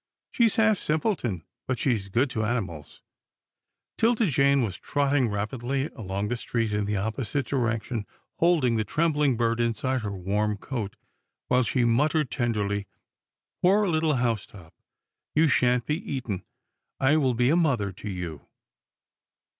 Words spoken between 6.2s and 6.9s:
the street in